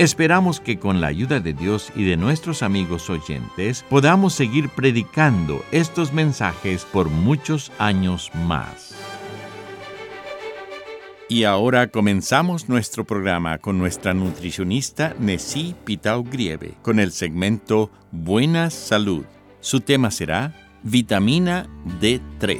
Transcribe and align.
Esperamos 0.00 0.60
que 0.60 0.78
con 0.78 1.02
la 1.02 1.08
ayuda 1.08 1.40
de 1.40 1.52
Dios 1.52 1.92
y 1.94 2.04
de 2.04 2.16
nuestros 2.16 2.62
amigos 2.62 3.10
oyentes 3.10 3.84
podamos 3.90 4.32
seguir 4.32 4.70
predicando 4.70 5.62
estos 5.72 6.14
mensajes 6.14 6.86
por 6.86 7.10
muchos 7.10 7.70
años 7.76 8.30
más. 8.46 8.94
Y 11.28 11.44
ahora 11.44 11.88
comenzamos 11.90 12.66
nuestro 12.66 13.04
programa 13.04 13.58
con 13.58 13.76
nuestra 13.76 14.14
nutricionista 14.14 15.14
Nessie 15.18 15.74
Pitao 15.84 16.24
Grieve 16.24 16.78
con 16.80 16.98
el 16.98 17.12
segmento 17.12 17.90
Buena 18.10 18.70
Salud. 18.70 19.26
Su 19.60 19.82
tema 19.82 20.10
será 20.10 20.80
Vitamina 20.82 21.68
D3. 22.00 22.58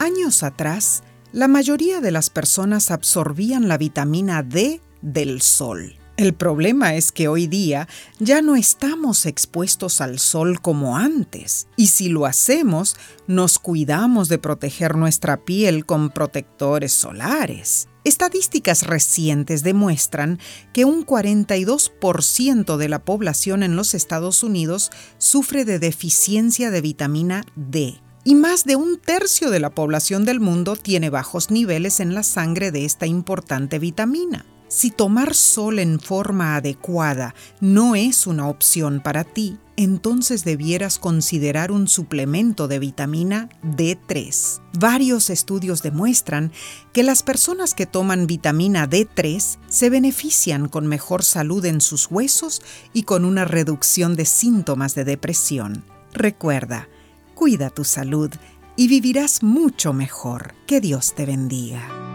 Años 0.00 0.42
atrás, 0.42 1.04
la 1.30 1.46
mayoría 1.46 2.00
de 2.00 2.10
las 2.10 2.28
personas 2.28 2.90
absorbían 2.90 3.68
la 3.68 3.78
vitamina 3.78 4.42
D 4.42 4.80
del 5.02 5.40
sol. 5.42 5.94
El 6.18 6.34
problema 6.34 6.96
es 6.96 7.12
que 7.12 7.28
hoy 7.28 7.46
día 7.46 7.86
ya 8.18 8.42
no 8.42 8.56
estamos 8.56 9.24
expuestos 9.24 10.00
al 10.00 10.18
sol 10.18 10.60
como 10.60 10.96
antes, 10.96 11.68
y 11.76 11.86
si 11.86 12.08
lo 12.08 12.26
hacemos, 12.26 12.96
nos 13.28 13.60
cuidamos 13.60 14.28
de 14.28 14.38
proteger 14.38 14.96
nuestra 14.96 15.44
piel 15.44 15.86
con 15.86 16.10
protectores 16.10 16.92
solares. 16.92 17.86
Estadísticas 18.02 18.84
recientes 18.84 19.62
demuestran 19.62 20.40
que 20.72 20.84
un 20.84 21.06
42% 21.06 22.76
de 22.76 22.88
la 22.88 23.04
población 23.04 23.62
en 23.62 23.76
los 23.76 23.94
Estados 23.94 24.42
Unidos 24.42 24.90
sufre 25.18 25.64
de 25.64 25.78
deficiencia 25.78 26.72
de 26.72 26.80
vitamina 26.80 27.44
D 27.54 28.00
y 28.24 28.34
más 28.34 28.64
de 28.64 28.74
un 28.74 28.98
tercio 28.98 29.50
de 29.50 29.60
la 29.60 29.70
población 29.70 30.24
del 30.24 30.40
mundo 30.40 30.74
tiene 30.74 31.10
bajos 31.10 31.52
niveles 31.52 32.00
en 32.00 32.14
la 32.14 32.24
sangre 32.24 32.72
de 32.72 32.84
esta 32.84 33.06
importante 33.06 33.78
vitamina. 33.78 34.44
Si 34.68 34.90
tomar 34.90 35.34
sol 35.34 35.78
en 35.78 35.98
forma 35.98 36.56
adecuada 36.56 37.34
no 37.60 37.94
es 37.94 38.26
una 38.26 38.48
opción 38.48 39.00
para 39.02 39.24
ti, 39.24 39.58
entonces 39.76 40.44
debieras 40.44 40.98
considerar 40.98 41.72
un 41.72 41.88
suplemento 41.88 42.68
de 42.68 42.78
vitamina 42.78 43.48
D3. 43.62 44.60
Varios 44.78 45.30
estudios 45.30 45.82
demuestran 45.82 46.52
que 46.92 47.02
las 47.02 47.22
personas 47.22 47.74
que 47.74 47.86
toman 47.86 48.26
vitamina 48.26 48.90
D3 48.90 49.58
se 49.68 49.88
benefician 49.88 50.68
con 50.68 50.86
mejor 50.86 51.22
salud 51.22 51.64
en 51.64 51.80
sus 51.80 52.10
huesos 52.10 52.60
y 52.92 53.04
con 53.04 53.24
una 53.24 53.44
reducción 53.44 54.16
de 54.16 54.26
síntomas 54.26 54.94
de 54.94 55.04
depresión. 55.04 55.84
Recuerda, 56.12 56.88
cuida 57.34 57.70
tu 57.70 57.84
salud 57.84 58.30
y 58.76 58.88
vivirás 58.88 59.42
mucho 59.42 59.92
mejor. 59.92 60.54
Que 60.66 60.80
Dios 60.80 61.14
te 61.14 61.24
bendiga. 61.24 62.07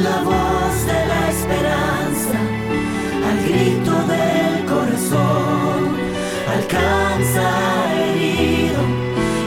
La 0.00 0.22
voz 0.22 0.86
de 0.86 1.06
la 1.06 1.30
esperanza, 1.30 2.38
al 3.28 3.44
grito 3.46 3.92
del 4.06 4.64
corazón, 4.64 5.96
alcanza 6.48 7.94
herido 8.02 8.80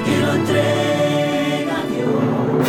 y 0.06 0.22
lo 0.22 0.34
entrega 0.34 1.80
a 1.80 1.86
Dios. 1.88 2.68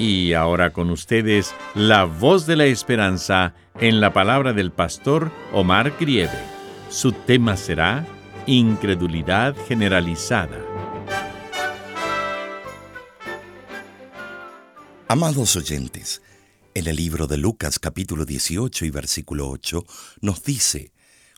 Y 0.00 0.32
ahora 0.32 0.72
con 0.72 0.90
ustedes, 0.90 1.54
la 1.76 2.04
voz 2.04 2.46
de 2.46 2.56
la 2.56 2.64
esperanza 2.64 3.54
en 3.78 4.00
la 4.00 4.12
palabra 4.12 4.52
del 4.52 4.72
pastor 4.72 5.30
Omar 5.52 5.92
Grieve. 6.00 6.40
Su 6.90 7.12
tema 7.12 7.56
será 7.56 8.04
Incredulidad 8.46 9.54
generalizada. 9.68 10.58
Amados 15.08 15.54
oyentes, 15.56 16.20
en 16.76 16.86
el 16.88 16.96
libro 16.96 17.26
de 17.26 17.38
Lucas 17.38 17.78
capítulo 17.78 18.26
18 18.26 18.84
y 18.84 18.90
versículo 18.90 19.48
8 19.48 19.86
nos 20.20 20.44
dice, 20.44 20.92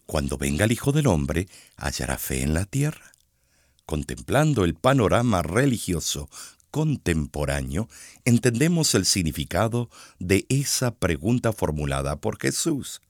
Cuando 0.04 0.36
venga 0.36 0.64
el 0.64 0.72
Hijo 0.72 0.90
del 0.90 1.06
Hombre, 1.06 1.46
hallará 1.76 2.18
fe 2.18 2.42
en 2.42 2.54
la 2.54 2.64
tierra. 2.64 3.12
Contemplando 3.86 4.64
el 4.64 4.74
panorama 4.74 5.42
religioso 5.42 6.28
contemporáneo, 6.72 7.88
entendemos 8.24 8.96
el 8.96 9.06
significado 9.06 9.90
de 10.18 10.44
esa 10.48 10.96
pregunta 10.96 11.52
formulada 11.52 12.16
por 12.16 12.40
Jesús. 12.40 13.00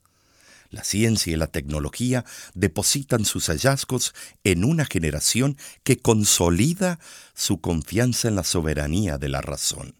La 0.68 0.84
ciencia 0.84 1.32
y 1.32 1.36
la 1.36 1.46
tecnología 1.46 2.26
depositan 2.52 3.24
sus 3.24 3.46
hallazgos 3.46 4.14
en 4.44 4.64
una 4.64 4.84
generación 4.84 5.56
que 5.82 5.96
consolida 5.96 7.00
su 7.34 7.62
confianza 7.62 8.28
en 8.28 8.36
la 8.36 8.44
soberanía 8.44 9.16
de 9.16 9.30
la 9.30 9.40
razón. 9.40 9.94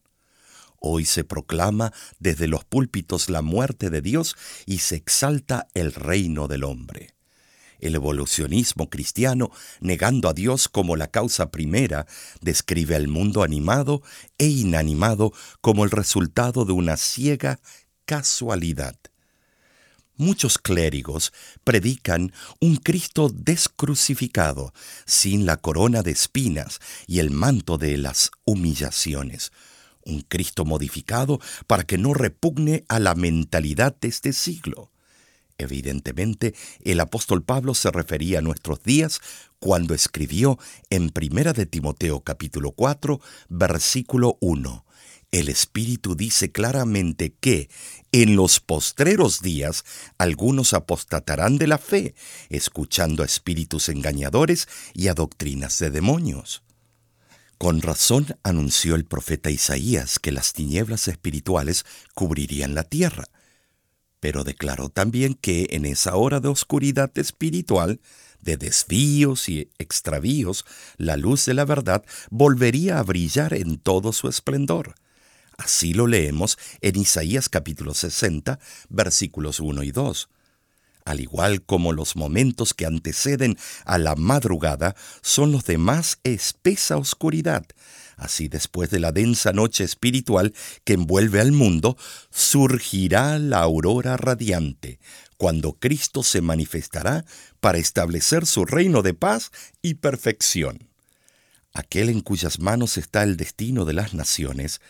Hoy 0.81 1.05
se 1.05 1.25
proclama 1.25 1.93
desde 2.19 2.47
los 2.47 2.65
púlpitos 2.65 3.29
la 3.29 3.43
muerte 3.43 3.91
de 3.91 4.01
Dios 4.01 4.37
y 4.67 4.79
se 4.79 4.97
exalta 4.97 5.69
el 5.75 5.93
reino 5.93 6.47
del 6.49 6.65
hombre. 6.65 7.15
El 7.81 7.95
evolucionismo 7.95 8.91
cristiano, 8.91 9.51
negando 9.81 10.29
a 10.29 10.35
Dios 10.35 10.69
como 10.69 10.97
la 10.97 11.09
causa 11.09 11.51
primera, 11.51 12.07
describe 12.41 12.97
al 12.97 13.09
mundo 13.09 13.43
animado 13.43 14.03
e 14.37 14.47
inanimado 14.47 15.33
como 15.61 15.85
el 15.85 15.91
resultado 15.91 16.65
de 16.65 16.73
una 16.73 16.97
ciega 16.97 17.61
casualidad. 18.05 18.97
Muchos 20.17 20.59
clérigos 20.59 21.33
predican 21.63 22.33
un 22.61 22.77
Cristo 22.77 23.31
descrucificado, 23.33 24.73
sin 25.07 25.47
la 25.47 25.59
corona 25.59 26.03
de 26.03 26.11
espinas 26.11 26.81
y 27.07 27.21
el 27.21 27.31
manto 27.31 27.79
de 27.79 27.97
las 27.97 28.33
humillaciones, 28.45 29.53
un 30.09 30.23
Cristo 30.23 30.65
modificado 30.65 31.41
para 31.67 31.85
que 31.85 31.99
no 31.99 32.15
repugne 32.15 32.85
a 32.89 32.99
la 32.99 33.15
mentalidad 33.15 33.97
de 34.01 34.09
este 34.09 34.33
siglo. 34.33 34.91
Evidentemente, 35.59 36.55
el 36.85 37.01
apóstol 37.01 37.43
Pablo 37.43 37.75
se 37.75 37.91
refería 37.91 38.39
a 38.39 38.43
nuestros 38.43 38.83
días 38.83 39.21
cuando 39.59 39.93
escribió 39.93 40.59
en 40.89 41.11
Primera 41.11 41.53
de 41.53 41.67
Timoteo 41.67 42.21
capítulo 42.21 42.71
4, 42.71 43.21
versículo 43.49 44.39
1. 44.41 44.85
El 45.31 45.49
Espíritu 45.51 46.15
dice 46.15 46.53
claramente 46.53 47.35
que 47.39 47.69
en 48.13 48.35
los 48.35 48.61
postreros 48.61 49.43
días 49.43 49.85
algunos 50.17 50.73
apostatarán 50.73 51.59
de 51.59 51.67
la 51.67 51.77
fe, 51.77 52.15
escuchando 52.49 53.23
a 53.23 53.27
espíritus 53.27 53.91
engañadores 53.91 54.69
y 54.95 55.09
a 55.09 55.15
doctrinas 55.15 55.79
de 55.81 55.91
demonios. 55.91 56.63
Con 57.59 57.83
razón 57.83 58.27
anunció 58.45 58.95
el 58.95 59.05
profeta 59.05 59.51
Isaías 59.51 60.21
que 60.21 60.31
las 60.31 60.53
tinieblas 60.53 61.09
espirituales 61.09 61.85
cubrirían 62.15 62.77
la 62.77 62.85
tierra, 62.85 63.25
pero 64.21 64.45
declaró 64.45 64.91
también 64.91 65.35
que 65.35 65.67
en 65.71 65.85
esa 65.85 66.15
hora 66.15 66.39
de 66.39 66.47
oscuridad 66.47 67.11
espiritual, 67.19 68.01
de 68.41 68.57
desvíos 68.57 69.49
y 69.49 69.73
extravíos, 69.79 70.65
la 70.99 71.17
luz 71.17 71.47
de 71.47 71.55
la 71.55 71.65
verdad 71.65 72.05
volvería 72.31 73.01
a 73.01 73.03
brillar 73.03 73.53
en 73.55 73.79
todo 73.79 74.13
su 74.13 74.29
esplendor. 74.29 74.95
Así 75.57 75.95
lo 75.95 76.07
leemos 76.07 76.59
en 76.81 76.95
Isaías 76.95 77.49
capítulo 77.49 77.93
60, 77.93 78.61
versículos 78.89 79.59
1 79.59 79.83
y 79.83 79.91
2. 79.91 80.29
Al 81.09 81.21
igual 81.21 81.63
como 81.63 81.95
los 81.95 82.17
momentos 82.17 82.75
que 82.75 82.85
anteceden 82.85 83.57
a 83.87 83.97
la 83.97 84.15
madrugada 84.15 84.95
son 85.23 85.53
los 85.53 85.65
de 85.65 85.79
más 85.79 86.19
espesa 86.23 86.99
oscuridad, 86.99 87.65
así 88.19 88.49
después 88.49 88.91
de 88.91 89.01
la 89.01 89.11
densa 89.11 89.55
noche 89.55 89.85
espiritual 89.85 90.53
que 90.85 90.93
envuelve 90.93 91.41
al 91.41 91.53
mundo, 91.53 91.97
surgirá 92.31 93.39
la 93.39 93.61
aurora 93.61 94.19
radiante, 94.19 95.01
cuando 95.39 95.73
Cristo 95.73 96.23
se 96.23 96.43
manifestará 96.43 97.25
para 97.59 97.79
establecer 97.79 98.45
su 98.45 98.67
reino 98.67 99.01
de 99.01 99.15
paz 99.15 99.51
y 99.81 99.95
perfección. 99.95 100.91
Aquel 101.73 102.11
en 102.11 102.21
cuyas 102.21 102.59
manos 102.59 102.99
está 102.99 103.23
el 103.23 103.39
destino 103.39 103.87
de 103.87 103.95
las 103.95 104.13
naciones, 104.13 104.83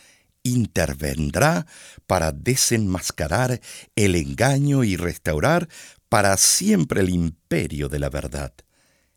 intervendrá 0.43 1.65
para 2.07 2.31
desenmascarar 2.31 3.61
el 3.95 4.15
engaño 4.15 4.83
y 4.83 4.95
restaurar 4.95 5.69
para 6.09 6.35
siempre 6.37 7.01
el 7.01 7.09
imperio 7.09 7.87
de 7.87 7.99
la 7.99 8.09
verdad. 8.09 8.53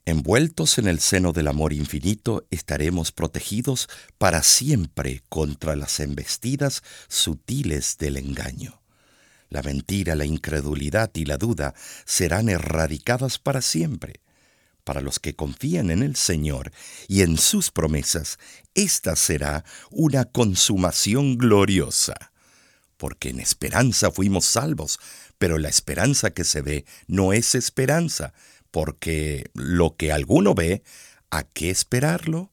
Envueltos 0.04 0.78
en 0.78 0.88
el 0.88 1.00
seno 1.00 1.32
del 1.32 1.48
amor 1.48 1.72
infinito, 1.72 2.46
estaremos 2.50 3.12
protegidos 3.12 3.88
para 4.18 4.42
siempre 4.42 5.22
contra 5.28 5.74
las 5.74 6.00
embestidas 6.00 6.82
sutiles 7.08 7.96
del 7.98 8.18
engaño. 8.18 8.82
La 9.48 9.62
mentira, 9.62 10.14
la 10.14 10.24
incredulidad 10.24 11.10
y 11.14 11.24
la 11.24 11.38
duda 11.38 11.74
serán 12.04 12.48
erradicadas 12.48 13.38
para 13.38 13.62
siempre. 13.62 14.20
Para 14.84 15.00
los 15.00 15.20
que 15.20 15.36
confían 15.36 15.90
en 15.90 16.02
el 16.02 16.16
Señor 16.16 16.72
y 17.06 17.22
en 17.22 17.38
sus 17.38 17.70
promesas, 17.70 18.38
esta 18.74 19.14
será 19.14 19.64
una 19.90 20.24
consumación 20.24 21.38
gloriosa. 21.38 22.31
Porque 23.02 23.30
en 23.30 23.40
esperanza 23.40 24.12
fuimos 24.12 24.44
salvos, 24.44 25.00
pero 25.36 25.58
la 25.58 25.68
esperanza 25.68 26.30
que 26.30 26.44
se 26.44 26.62
ve 26.62 26.84
no 27.08 27.32
es 27.32 27.56
esperanza, 27.56 28.32
porque 28.70 29.50
lo 29.54 29.96
que 29.96 30.12
alguno 30.12 30.54
ve, 30.54 30.84
¿a 31.28 31.42
qué 31.42 31.70
esperarlo? 31.70 32.52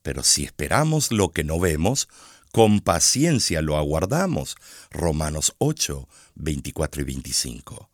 Pero 0.00 0.22
si 0.22 0.44
esperamos 0.44 1.12
lo 1.12 1.32
que 1.32 1.44
no 1.44 1.60
vemos, 1.60 2.08
con 2.50 2.80
paciencia 2.80 3.60
lo 3.60 3.76
aguardamos. 3.76 4.56
Romanos 4.90 5.54
8, 5.58 6.08
24 6.36 7.02
y 7.02 7.04
25. 7.04 7.90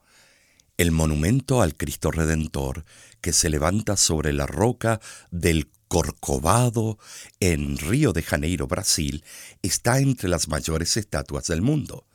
El 0.76 0.92
monumento 0.92 1.60
al 1.60 1.74
Cristo 1.74 2.12
Redentor 2.12 2.84
que 3.20 3.32
se 3.32 3.50
levanta 3.50 3.96
sobre 3.96 4.32
la 4.32 4.46
roca 4.46 5.00
del 5.32 5.66
Corcovado 5.88 6.98
en 7.40 7.78
Río 7.78 8.12
de 8.12 8.22
Janeiro, 8.22 8.66
Brasil, 8.66 9.24
está 9.62 9.98
entre 9.98 10.28
las 10.28 10.48
mayores 10.48 10.96
estatuas 10.96 11.46
del 11.46 11.62
mundo. 11.62 12.06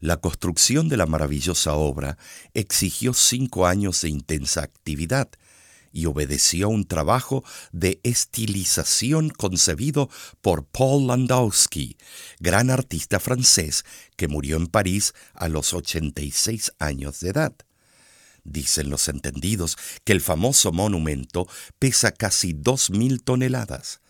La 0.00 0.18
construcción 0.18 0.88
de 0.88 0.96
la 0.96 1.06
maravillosa 1.06 1.74
obra 1.74 2.18
exigió 2.52 3.14
cinco 3.14 3.66
años 3.66 4.02
de 4.02 4.10
intensa 4.10 4.62
actividad 4.62 5.30
y 5.94 6.06
obedeció 6.06 6.66
a 6.66 6.70
un 6.70 6.84
trabajo 6.86 7.44
de 7.72 8.00
estilización 8.02 9.30
concebido 9.30 10.10
por 10.42 10.66
Paul 10.66 11.06
Landowski, 11.06 11.96
gran 12.40 12.68
artista 12.68 13.20
francés 13.20 13.84
que 14.16 14.28
murió 14.28 14.56
en 14.56 14.66
París 14.66 15.14
a 15.32 15.48
los 15.48 15.72
86 15.72 16.72
años 16.80 17.20
de 17.20 17.30
edad. 17.30 17.54
Dicen 18.44 18.90
los 18.90 19.08
entendidos 19.08 19.76
que 20.04 20.12
el 20.12 20.20
famoso 20.20 20.70
monumento 20.70 21.48
pesa 21.78 22.12
casi 22.12 22.52
dos 22.52 22.90
mil 22.90 23.22
toneladas 23.22 24.00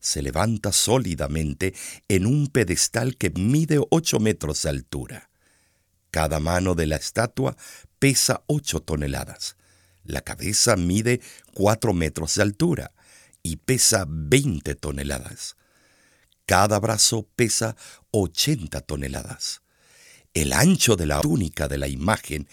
se 0.00 0.22
levanta 0.22 0.72
sólidamente 0.72 1.74
en 2.08 2.26
un 2.26 2.48
pedestal 2.48 3.16
que 3.16 3.30
mide 3.30 3.78
ocho 3.90 4.18
metros 4.18 4.62
de 4.62 4.70
altura. 4.70 5.30
Cada 6.10 6.40
mano 6.40 6.74
de 6.74 6.86
la 6.86 6.96
estatua 6.96 7.56
pesa 7.98 8.42
ocho 8.46 8.80
toneladas. 8.80 9.56
La 10.02 10.22
cabeza 10.22 10.76
mide 10.76 11.20
cuatro 11.52 11.92
metros 11.92 12.34
de 12.34 12.42
altura 12.42 12.92
y 13.42 13.56
pesa 13.56 14.06
veinte 14.08 14.74
toneladas. 14.74 15.56
Cada 16.46 16.80
brazo 16.80 17.28
pesa 17.36 17.76
ochenta 18.10 18.80
toneladas. 18.80 19.60
El 20.32 20.52
ancho 20.52 20.96
de 20.96 21.06
la 21.06 21.20
túnica 21.20 21.68
de 21.68 21.78
la 21.78 21.88
imagen 21.88 22.48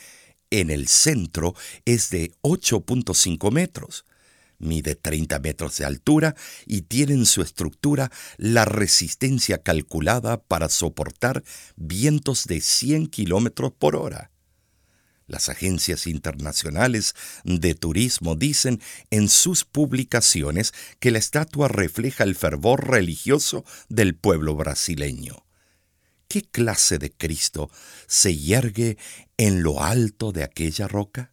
en 0.52 0.70
el 0.70 0.88
centro 0.88 1.56
es 1.86 2.10
de 2.10 2.32
8.5 2.42 3.52
metros 3.52 4.06
mide 4.60 4.96
30 4.96 5.40
metros 5.40 5.78
de 5.78 5.86
altura 5.86 6.36
y 6.66 6.82
tiene 6.84 7.14
en 7.14 7.26
su 7.26 7.42
estructura 7.42 8.12
la 8.38 8.66
resistencia 8.66 9.60
calculada 9.60 10.42
para 10.42 10.70
soportar 10.70 11.44
vientos 11.76 12.46
de 12.46 12.62
100 12.62 13.08
kilómetros 13.08 13.72
por 13.78 13.96
hora. 13.96 14.32
Las 15.28 15.50
agencias 15.50 16.08
internacionales 16.08 17.14
de 17.44 17.76
turismo 17.76 18.36
dicen 18.36 18.82
en 19.12 19.28
sus 19.28 19.66
publicaciones 19.66 20.74
que 21.00 21.12
la 21.12 21.20
estatua 21.20 21.68
refleja 21.68 22.24
el 22.24 22.36
fervor 22.36 22.90
religioso 22.90 23.66
del 23.90 24.16
pueblo 24.16 24.56
brasileño. 24.56 25.47
¿Qué 26.28 26.42
clase 26.42 26.98
de 26.98 27.12
Cristo 27.12 27.70
se 28.06 28.38
yergue 28.38 28.98
en 29.38 29.64
lo 29.64 29.82
alto 29.82 30.32
de 30.32 30.44
aquella 30.44 30.88
roca? 30.88 31.32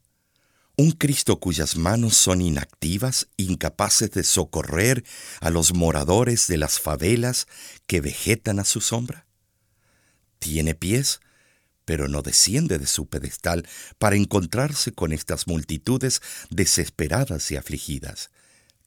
Un 0.76 0.92
Cristo 0.92 1.38
cuyas 1.38 1.76
manos 1.76 2.16
son 2.16 2.40
inactivas, 2.40 3.28
incapaces 3.36 4.10
de 4.10 4.24
socorrer 4.24 5.04
a 5.40 5.50
los 5.50 5.74
moradores 5.74 6.46
de 6.46 6.58
las 6.58 6.80
favelas 6.80 7.46
que 7.86 8.00
vegetan 8.00 8.58
a 8.58 8.64
su 8.64 8.80
sombra. 8.80 9.26
Tiene 10.38 10.74
pies, 10.74 11.20
pero 11.84 12.08
no 12.08 12.22
desciende 12.22 12.78
de 12.78 12.86
su 12.86 13.06
pedestal 13.06 13.68
para 13.98 14.16
encontrarse 14.16 14.92
con 14.92 15.12
estas 15.12 15.46
multitudes 15.46 16.22
desesperadas 16.50 17.50
y 17.50 17.56
afligidas. 17.56 18.30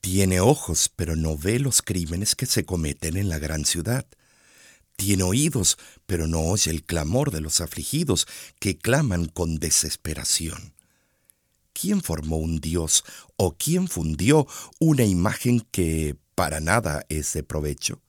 Tiene 0.02 0.40
ojos, 0.40 0.90
pero 0.94 1.16
no 1.16 1.38
ve 1.38 1.60
los 1.60 1.82
crímenes 1.82 2.36
que 2.36 2.46
se 2.46 2.66
cometen 2.66 3.18
en 3.18 3.30
la 3.30 3.40
gran 3.40 3.66
ciudad. 3.66 4.06
Tiene 4.98 5.24
oídos, 5.24 5.78
pero 6.06 6.28
no 6.28 6.42
oye 6.42 6.70
el 6.70 6.84
clamor 6.84 7.32
de 7.32 7.40
los 7.40 7.62
afligidos 7.62 8.28
que 8.60 8.78
claman 8.78 9.28
con 9.28 9.56
desesperación. 9.56 10.74
¿quién 11.80 12.02
formó 12.02 12.38
un 12.38 12.60
Dios 12.60 13.04
o 13.36 13.56
quién 13.56 13.88
fundió 13.88 14.48
una 14.80 15.04
imagen 15.04 15.62
que 15.72 16.16
para 16.34 16.60
nada 16.60 17.06
es 17.10 17.34
de 17.34 17.44
provecho? 17.44 18.02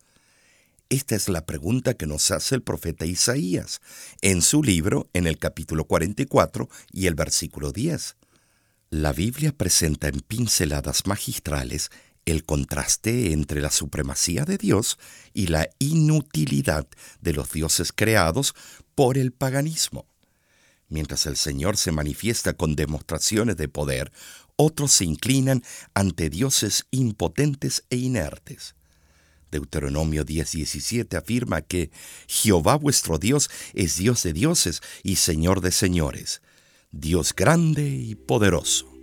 Esta 0.88 1.14
es 1.14 1.28
la 1.28 1.44
pregunta 1.44 1.92
que 1.92 2.06
nos 2.06 2.30
hace 2.30 2.54
el 2.54 2.62
profeta 2.62 3.04
Isaías 3.04 3.82
en 4.22 4.40
su 4.40 4.62
libro 4.62 5.10
en 5.12 5.26
el 5.26 5.36
capítulo 5.36 5.84
44 5.84 6.68
y 6.92 7.06
el 7.08 7.14
versículo 7.14 7.72
10. 7.72 8.16
La 8.88 9.12
Biblia 9.12 9.52
presenta 9.52 10.08
en 10.08 10.20
pinceladas 10.20 11.06
magistrales 11.06 11.90
el 12.30 12.44
contraste 12.44 13.32
entre 13.32 13.60
la 13.60 13.70
supremacía 13.70 14.44
de 14.44 14.58
Dios 14.58 14.98
y 15.34 15.48
la 15.48 15.68
inutilidad 15.78 16.86
de 17.20 17.32
los 17.32 17.50
dioses 17.52 17.92
creados 17.92 18.54
por 18.94 19.18
el 19.18 19.32
paganismo. 19.32 20.06
Mientras 20.88 21.26
el 21.26 21.36
Señor 21.36 21.76
se 21.76 21.92
manifiesta 21.92 22.54
con 22.54 22.74
demostraciones 22.74 23.56
de 23.56 23.68
poder, 23.68 24.10
otros 24.56 24.92
se 24.92 25.04
inclinan 25.04 25.62
ante 25.94 26.30
dioses 26.30 26.86
impotentes 26.90 27.84
e 27.90 27.96
inertes. 27.96 28.74
Deuteronomio 29.50 30.24
10:17 30.24 31.16
afirma 31.16 31.62
que 31.62 31.90
Jehová 32.26 32.76
vuestro 32.76 33.18
Dios 33.18 33.50
es 33.72 33.96
Dios 33.96 34.22
de 34.22 34.32
dioses 34.32 34.82
y 35.02 35.16
Señor 35.16 35.60
de 35.60 35.72
señores, 35.72 36.42
Dios 36.90 37.34
grande 37.34 37.88
y 37.88 38.14
poderoso. 38.14 38.97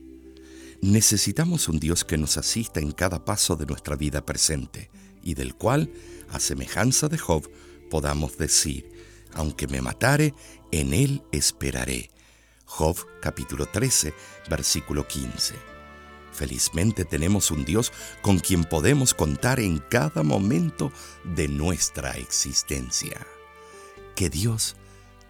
Necesitamos 0.85 1.67
un 1.67 1.79
Dios 1.79 2.05
que 2.05 2.15
nos 2.15 2.37
asista 2.37 2.79
en 2.79 2.91
cada 2.91 3.25
paso 3.25 3.55
de 3.55 3.65
nuestra 3.65 3.95
vida 3.95 4.23
presente 4.23 4.91
y 5.23 5.33
del 5.33 5.55
cual, 5.55 5.91
a 6.29 6.39
semejanza 6.39 7.07
de 7.07 7.17
Job, 7.17 7.49
podamos 7.89 8.37
decir, 8.37 8.87
aunque 9.33 9.65
me 9.65 9.81
matare, 9.81 10.35
en 10.71 10.93
él 10.93 11.23
esperaré. 11.31 12.11
Job 12.65 12.97
capítulo 13.19 13.65
13, 13.65 14.13
versículo 14.47 15.07
15. 15.07 15.55
Felizmente 16.31 17.03
tenemos 17.03 17.49
un 17.49 17.65
Dios 17.65 17.91
con 18.21 18.37
quien 18.37 18.63
podemos 18.63 19.15
contar 19.15 19.59
en 19.59 19.79
cada 19.79 20.21
momento 20.21 20.91
de 21.23 21.47
nuestra 21.47 22.11
existencia. 22.11 23.25
Que 24.15 24.29
Dios 24.29 24.75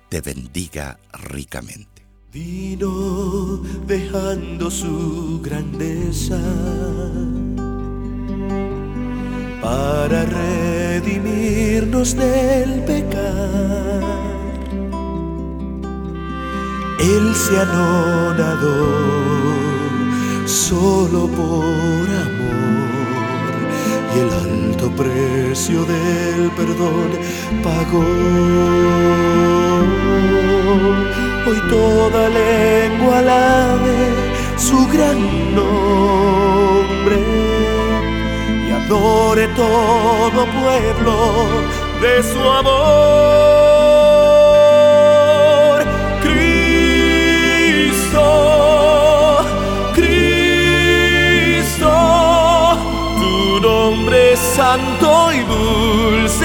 te 0.10 0.20
bendiga 0.20 1.00
ricamente. 1.14 1.95
Vino 2.36 3.62
dejando 3.88 4.70
su 4.70 5.40
grandeza 5.42 6.38
para 9.62 10.26
redimirnos 10.26 12.14
del 12.18 12.84
pecado 12.84 14.16
él 17.00 17.34
se 17.36 17.58
anonadó 17.58 18.76
solo 20.46 21.28
por 21.30 22.06
amor 22.28 22.90
y 24.14 24.20
el 24.20 24.30
alto 24.34 24.92
precio 24.92 25.86
del 25.86 26.52
perdón 26.52 27.12
pagó. 27.64 28.04
Hoy 31.56 31.62
toda 31.70 32.30
lengua 32.30 33.20
alabe 33.20 34.10
su 34.58 34.88
gran 34.88 35.56
nombre 35.56 37.18
y 38.68 38.72
adore 38.72 39.48
todo 39.50 40.46
pueblo 40.46 41.46
de 42.02 42.24
su 42.24 42.40
amor. 42.40 43.46
Cristo, 46.22 48.26
Cristo, 49.94 51.92
tu 53.20 53.60
nombre 53.62 54.34
es 54.34 54.40
santo 54.40 55.32
y 55.34 55.40
dulce. 55.40 56.45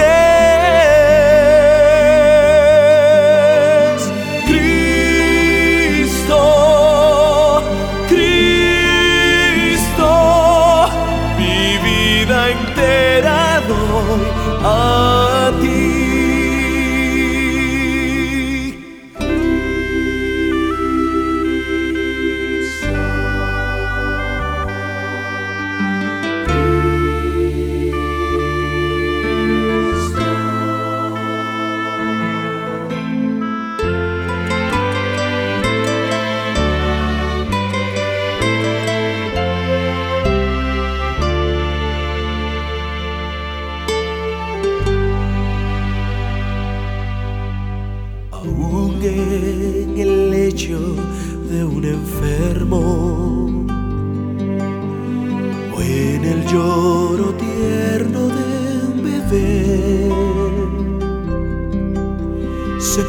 El 63.01 63.09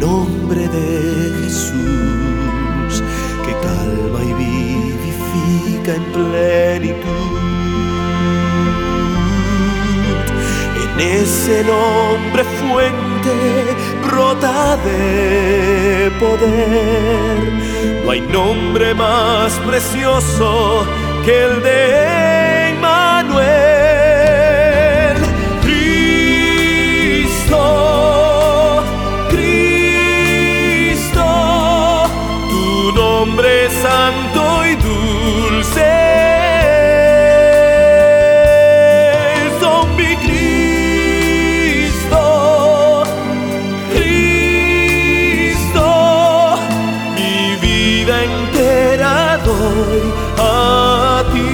nombre 0.00 0.66
de 0.68 1.32
Jesús 1.40 3.02
que 3.44 3.52
calma 3.62 4.20
y 4.24 4.32
vivifica 4.34 5.94
en 5.94 6.04
plenitud. 6.12 7.38
En 10.82 10.90
ese 11.00 11.64
nombre 11.64 12.42
fuente 12.44 13.34
brota 14.04 14.76
de 14.78 16.10
poder. 16.18 17.52
No 18.04 18.10
hay 18.10 18.20
nombre 18.20 18.92
más 18.94 19.52
precioso 19.66 20.84
que 21.24 21.44
el 21.44 21.62
de 21.62 21.76
Emmanuel. 21.76 22.37
Entera 48.10 49.38
doy 49.44 50.02
a 50.38 51.24
ti. 51.32 51.48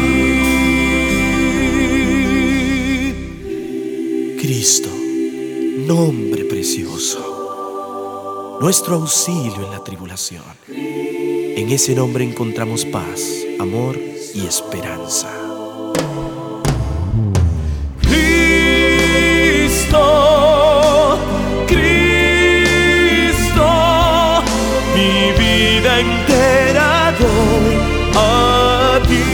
Cristo, 4.40 4.90
nombre 5.86 6.44
precioso, 6.44 7.20
nuestro 8.60 8.96
auxilio 8.96 9.64
en 9.64 9.70
la 9.70 9.82
tribulación. 9.82 10.44
En 10.68 11.70
ese 11.70 11.94
nombre 11.94 12.24
encontramos 12.24 12.84
paz, 12.84 13.20
amor 13.58 13.98
y 14.34 14.46
esperanza. 14.46 15.43
Mi 24.94 25.32
vida 25.38 26.00
entera 26.00 27.08
a 28.14 29.00
ti. 29.08 29.24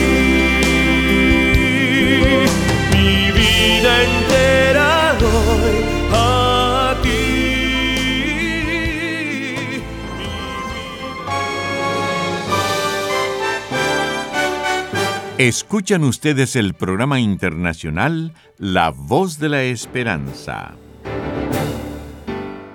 Mi 2.93 3.31
vida 3.33 3.93
entera 4.09 5.17
a 6.13 6.97
ti. 7.03 7.23
Escuchan 15.39 16.05
ustedes 16.05 16.57
el 16.57 16.75
programa 16.75 17.21
internacional 17.21 18.35
La 18.59 18.91
Voz 18.91 19.39
de 19.39 19.49
la 19.49 19.63
Esperanza. 19.63 20.75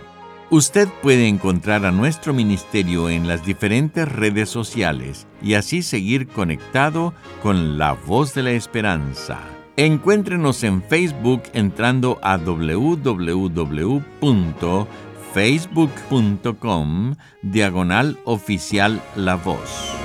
Usted 0.49 0.89
puede 1.01 1.27
encontrar 1.27 1.85
a 1.85 1.91
nuestro 1.91 2.33
ministerio 2.33 3.09
en 3.09 3.27
las 3.27 3.45
diferentes 3.45 4.09
redes 4.09 4.49
sociales 4.49 5.27
y 5.41 5.55
así 5.55 5.81
seguir 5.83 6.27
conectado 6.27 7.13
con 7.43 7.77
la 7.77 7.91
voz 7.93 8.33
de 8.33 8.43
la 8.43 8.51
esperanza. 8.51 9.39
Encuéntrenos 9.75 10.63
en 10.63 10.81
Facebook 10.81 11.43
entrando 11.53 12.17
a 12.21 12.37
www 12.37 14.01
facebook.com 15.35 17.15
diagonal 17.41 18.17
oficial 18.23 19.01
La 19.17 19.35
Voz. 19.35 20.04